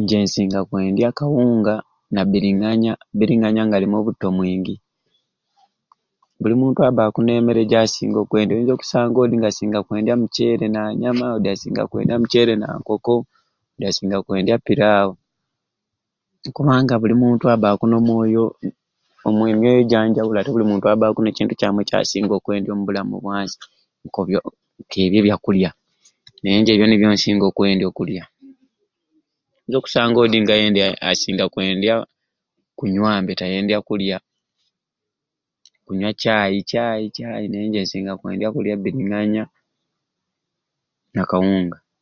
[0.00, 1.74] Nje nsinga kwendya kawunga
[2.14, 4.74] nabiringanya, obiringanya nga alimu obutto mwingi,
[6.40, 11.82] buli muntu abaaku nemeere jasinga okwendya, oyinza okusanga odi asinga kwendya muceere nanyama, odi asinga
[11.90, 13.14] kwendya muceere nankoko,
[13.74, 15.12] odi asinga kwendya pirawo
[16.56, 18.42] kubanga buli muntu abakku nomwoyo
[19.54, 23.56] emyoyo janjawulo omuntu abaku nekintu kyamwei kyasinga okwendya ombulamu bwansi
[24.06, 24.38] nkobyo
[24.80, 25.70] nkebyo ebyakulya
[26.40, 28.24] naye nje ebyo nibyo nsinga okwendya okulya.
[28.30, 31.94] Oyinza okusanga odiye mbe asinga kwendya
[32.78, 34.16] kunywambe tayendya kulya,
[35.86, 39.42] kunywa chai chai chai naye nje nsinga kwendya kulya biringanya
[41.14, 41.78] nakawunga.